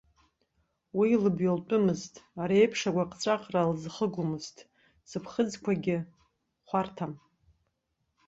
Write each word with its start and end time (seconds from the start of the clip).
Уи 0.97 1.09
лыбаҩлтәымызт, 1.23 2.13
ари 2.41 2.57
еиԥш 2.61 2.81
агәаҟҵәаҟра 2.89 3.69
лзыхгомызт, 3.71 4.57
сыԥхыӡқәагьы 5.09 5.97
хәарҭам! 6.67 7.13